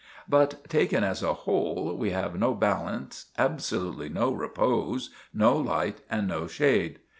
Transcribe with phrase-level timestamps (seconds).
[0.27, 6.27] But, taken as a whole, we have no balance, absolutely no repose, no light, and
[6.27, 6.97] no shade.